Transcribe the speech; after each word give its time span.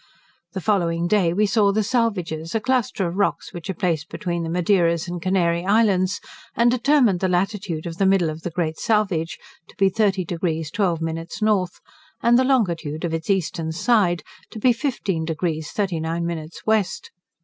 The 0.53 0.61
following 0.61 1.07
day 1.07 1.31
we 1.31 1.45
saw 1.45 1.71
the 1.71 1.83
Salvages, 1.83 2.55
a 2.55 2.59
cluster 2.59 3.05
of 3.07 3.17
rocks 3.17 3.53
which 3.53 3.69
are 3.69 3.75
placed 3.75 4.09
between 4.09 4.41
the 4.41 4.49
Madeiras 4.49 5.07
and 5.07 5.21
Canary 5.21 5.63
Islands, 5.63 6.19
and 6.55 6.71
determined 6.71 7.19
the 7.19 7.27
latitude 7.27 7.85
of 7.85 7.97
the 7.97 8.07
middle 8.07 8.31
of 8.31 8.41
the 8.41 8.49
Great 8.49 8.79
Salvage 8.79 9.37
to 9.69 9.75
be 9.75 9.89
30 9.89 10.25
deg 10.25 10.71
12 10.73 11.01
min 11.03 11.27
north, 11.43 11.81
and 12.23 12.39
the 12.39 12.43
longitude 12.43 13.05
of 13.05 13.13
its 13.13 13.29
eastern 13.29 13.71
side 13.71 14.23
to 14.49 14.57
be 14.57 14.73
15 14.73 15.23
deg 15.25 15.37
39 15.63 16.25
min 16.25 16.49
west. 16.65 17.11